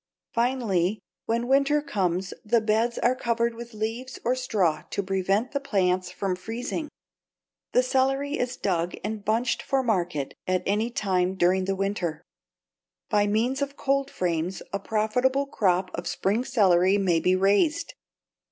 Finally, 0.33 0.97
when 1.27 1.47
winter 1.47 1.79
comes 1.79 2.33
the 2.43 2.59
beds 2.59 2.97
are 2.97 3.15
covered 3.15 3.53
with 3.53 3.75
leaves 3.75 4.17
or 4.25 4.33
straw 4.33 4.81
to 4.89 5.03
prevent 5.03 5.51
the 5.51 5.59
plants 5.59 6.09
from 6.09 6.35
freezing. 6.35 6.89
The 7.73 7.83
celery 7.83 8.35
is 8.39 8.57
dug 8.57 8.95
and 9.03 9.23
bunched 9.23 9.61
for 9.61 9.83
market 9.83 10.33
at 10.47 10.63
any 10.65 10.89
time 10.89 11.35
during 11.35 11.65
the 11.65 11.75
winter. 11.75 12.23
By 13.11 13.27
means 13.27 13.61
of 13.61 13.77
cold 13.77 14.09
frames 14.09 14.63
a 14.73 14.79
profitable 14.79 15.45
crop 15.45 15.91
of 15.93 16.07
spring 16.07 16.45
celery 16.45 16.97
may 16.97 17.19
be 17.19 17.35
raised. 17.35 17.93